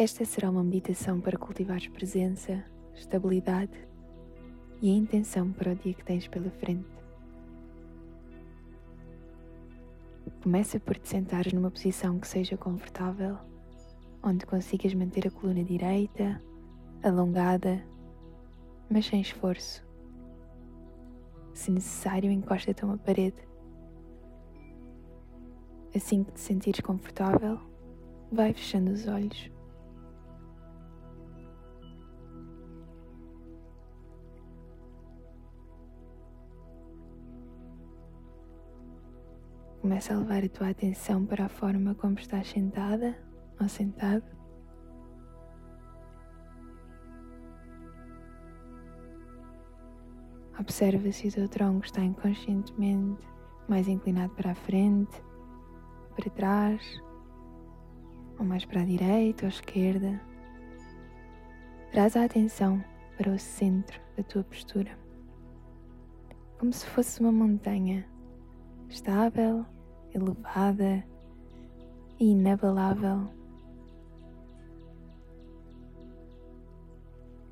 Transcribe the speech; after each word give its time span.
Esta 0.00 0.24
será 0.24 0.48
uma 0.48 0.62
meditação 0.62 1.20
para 1.20 1.36
cultivar 1.36 1.80
presença, 1.90 2.64
estabilidade 2.94 3.76
e 4.80 4.92
a 4.92 4.94
intenção 4.94 5.52
para 5.52 5.72
o 5.72 5.74
dia 5.74 5.92
que 5.92 6.04
tens 6.04 6.28
pela 6.28 6.48
frente. 6.52 6.86
Começa 10.40 10.78
por 10.78 10.96
te 10.96 11.08
sentares 11.08 11.52
numa 11.52 11.68
posição 11.68 12.20
que 12.20 12.28
seja 12.28 12.56
confortável, 12.56 13.38
onde 14.22 14.46
consigas 14.46 14.94
manter 14.94 15.26
a 15.26 15.32
coluna 15.32 15.64
direita, 15.64 16.40
alongada, 17.02 17.84
mas 18.88 19.04
sem 19.04 19.20
esforço. 19.20 19.84
Se 21.52 21.72
necessário, 21.72 22.30
encosta-te 22.30 22.84
a 22.84 22.86
uma 22.86 22.98
parede. 22.98 23.48
Assim 25.92 26.22
que 26.22 26.30
te 26.30 26.40
sentires 26.40 26.82
confortável, 26.82 27.58
vai 28.30 28.52
fechando 28.54 28.92
os 28.92 29.08
olhos. 29.08 29.57
Começa 39.88 40.12
a 40.12 40.18
levar 40.18 40.44
a 40.44 40.48
tua 40.50 40.68
atenção 40.68 41.24
para 41.24 41.46
a 41.46 41.48
forma 41.48 41.94
como 41.94 42.18
estás 42.18 42.48
sentada 42.48 43.16
ou 43.58 43.66
sentado. 43.70 44.22
Observa 50.60 51.10
se 51.10 51.28
o 51.28 51.32
teu 51.32 51.48
tronco 51.48 51.86
está 51.86 52.04
inconscientemente 52.04 53.26
mais 53.66 53.88
inclinado 53.88 54.34
para 54.34 54.50
a 54.50 54.54
frente, 54.54 55.22
para 56.14 56.30
trás, 56.32 57.02
ou 58.38 58.44
mais 58.44 58.66
para 58.66 58.82
a 58.82 58.84
direita 58.84 59.46
ou 59.46 59.48
esquerda. 59.48 60.20
Traz 61.92 62.14
a 62.14 62.26
atenção 62.26 62.84
para 63.16 63.32
o 63.32 63.38
centro 63.38 63.98
da 64.18 64.22
tua 64.22 64.44
postura, 64.44 64.98
como 66.58 66.74
se 66.74 66.84
fosse 66.88 67.22
uma 67.22 67.32
montanha 67.32 68.06
estável 68.90 69.64
elevada 70.14 71.04
e 72.18 72.30
inabalável. 72.32 73.28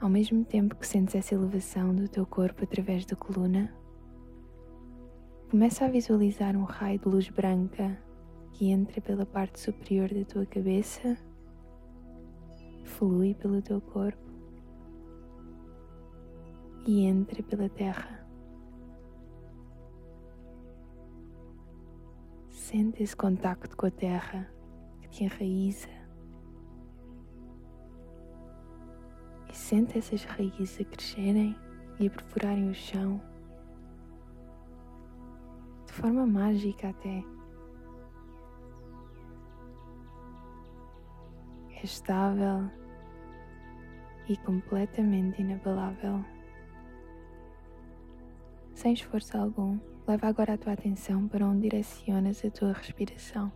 Ao 0.00 0.08
mesmo 0.08 0.44
tempo 0.44 0.76
que 0.76 0.86
sentes 0.86 1.14
essa 1.14 1.34
elevação 1.34 1.94
do 1.94 2.08
teu 2.08 2.24
corpo 2.24 2.64
através 2.64 3.04
da 3.04 3.14
coluna, 3.14 3.72
começa 5.50 5.84
a 5.84 5.88
visualizar 5.88 6.56
um 6.56 6.64
raio 6.64 6.98
de 6.98 7.08
luz 7.08 7.28
branca 7.28 7.98
que 8.52 8.70
entra 8.70 9.00
pela 9.00 9.26
parte 9.26 9.60
superior 9.60 10.08
da 10.12 10.24
tua 10.24 10.46
cabeça, 10.46 11.18
flui 12.84 13.34
pelo 13.34 13.60
teu 13.60 13.80
corpo 13.80 14.30
e 16.86 17.04
entra 17.04 17.42
pela 17.42 17.68
terra. 17.68 18.19
Sente 22.70 23.02
esse 23.02 23.16
contacto 23.16 23.76
com 23.76 23.86
a 23.86 23.90
terra 23.90 24.48
que 25.00 25.08
te 25.08 25.24
enraiza. 25.24 25.88
E 29.48 29.56
sente 29.56 29.98
essas 29.98 30.22
raízes 30.22 30.80
a 30.80 30.84
crescerem 30.84 31.58
e 31.98 32.06
a 32.06 32.10
perfurarem 32.10 32.70
o 32.70 32.74
chão 32.74 33.20
de 35.84 35.92
forma 35.92 36.24
mágica 36.24 36.90
até. 36.90 37.24
É 41.72 41.82
estável 41.82 42.70
e 44.28 44.36
completamente 44.36 45.42
inabalável, 45.42 46.24
sem 48.74 48.92
esforço 48.92 49.36
algum. 49.36 49.89
Leva 50.06 50.26
agora 50.26 50.54
a 50.54 50.58
tua 50.58 50.72
atenção 50.72 51.28
para 51.28 51.46
onde 51.46 51.62
direcionas 51.62 52.44
a 52.44 52.50
tua 52.50 52.72
respiração. 52.72 53.52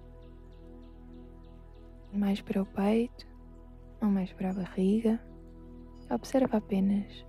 Mais 2.13 2.41
para 2.41 2.63
o 2.63 2.67
peito 2.67 3.27
ou 4.01 4.09
mais 4.09 4.33
para 4.33 4.51
a 4.51 4.55
barriga. 4.55 5.21
Observa 6.11 6.59
apenas 6.59 7.27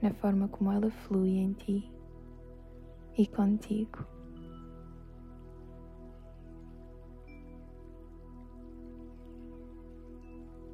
na 0.00 0.12
forma 0.12 0.46
como 0.48 0.70
ela 0.70 0.90
flui 0.90 1.38
em 1.38 1.52
ti 1.54 1.90
e 3.16 3.26
contigo. 3.26 4.06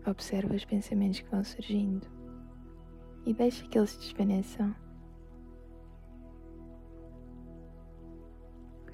Observa 0.06 0.54
os 0.54 0.64
pensamentos 0.64 1.20
que 1.20 1.30
vão 1.30 1.44
surgindo 1.44 2.06
e 3.24 3.32
deixa 3.32 3.66
que 3.68 3.78
eles 3.78 3.96
desvaneçam. 3.96 4.74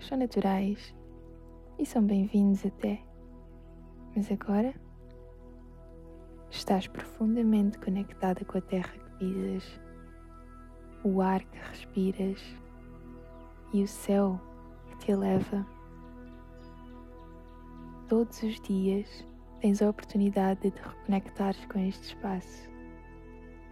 São 0.05 0.19
naturais 0.19 0.95
e 1.79 1.87
são 1.87 2.03
bem-vindos 2.03 2.65
até. 2.65 3.01
Mas 4.15 4.31
agora 4.31 4.75
estás 6.51 6.87
profundamente 6.87 7.79
conectada 7.79 8.45
com 8.45 8.59
a 8.59 8.61
terra 8.61 8.93
que 8.93 9.11
pisas, 9.19 9.81
o 11.05 11.21
ar 11.21 11.43
que 11.45 11.59
respiras 11.59 12.41
e 13.73 13.83
o 13.83 13.89
céu 13.89 14.41
que 14.89 14.99
te 14.99 15.13
eleva. 15.13 15.67
Todos 18.09 18.43
os 18.43 18.61
dias 18.61 19.27
tens 19.61 19.83
a 19.83 19.91
oportunidade 19.91 20.61
de 20.61 20.71
te 20.71 20.81
reconectares 20.81 21.65
com 21.67 21.79
este 21.79 22.05
espaço 22.05 22.71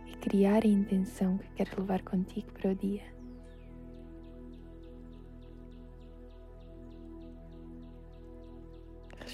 e 0.06 0.16
criar 0.16 0.64
a 0.64 0.68
intenção 0.68 1.38
que 1.38 1.48
queres 1.52 1.76
levar 1.76 2.02
contigo 2.02 2.52
para 2.52 2.72
o 2.72 2.74
dia. 2.74 3.14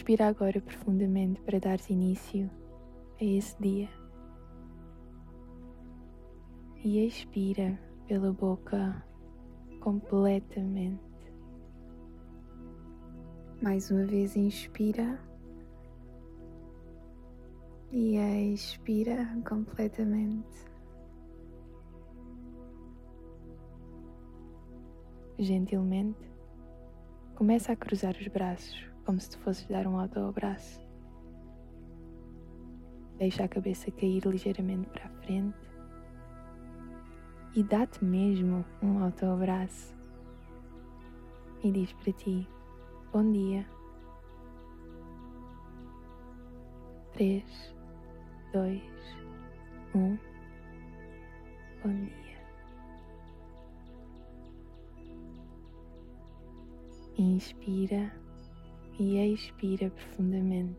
Respira 0.00 0.28
agora 0.28 0.58
profundamente 0.62 1.42
para 1.42 1.60
dar 1.60 1.78
início 1.90 2.50
a 3.20 3.22
esse 3.22 3.54
dia. 3.60 3.90
E 6.82 7.06
expira 7.06 7.78
pela 8.08 8.32
boca 8.32 9.04
completamente. 9.78 11.02
Mais 13.60 13.90
uma 13.90 14.06
vez, 14.06 14.34
inspira 14.36 15.20
e 17.92 18.16
expira 18.54 19.28
completamente. 19.46 20.64
Gentilmente, 25.38 26.26
começa 27.34 27.72
a 27.72 27.76
cruzar 27.76 28.16
os 28.16 28.28
braços 28.28 28.89
como 29.10 29.20
se 29.20 29.30
te 29.30 29.38
fosses 29.38 29.66
dar 29.66 29.88
um 29.88 29.98
autoabraço. 29.98 30.80
Deixa 33.18 33.42
a 33.42 33.48
cabeça 33.48 33.90
cair 33.90 34.24
ligeiramente 34.24 34.88
para 34.88 35.06
a 35.06 35.08
frente 35.08 35.58
e 37.52 37.64
dá-te 37.64 38.04
mesmo 38.04 38.64
um 38.80 39.02
autoabraço. 39.02 39.92
E 41.64 41.72
diz 41.72 41.92
para 41.92 42.12
ti: 42.12 42.48
Bom 43.12 43.32
dia. 43.32 43.66
3, 47.14 47.74
2, 48.52 48.80
1. 49.92 50.18
Bom 51.82 52.04
dia. 52.04 52.40
Inspira 57.18 58.19
e 59.00 59.32
expira 59.32 59.88
profundamente. 59.90 60.78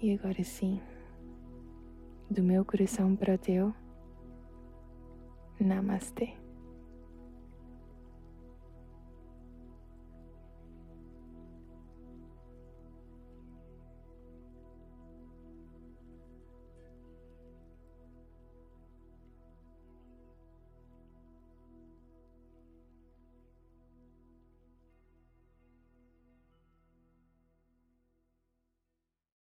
E 0.00 0.14
agora 0.14 0.42
sim, 0.42 0.80
do 2.30 2.42
meu 2.42 2.64
coração 2.64 3.14
para 3.14 3.34
o 3.34 3.38
teu, 3.38 3.74
Namastê. 5.60 6.47